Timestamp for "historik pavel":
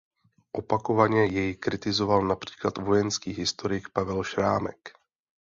3.31-4.23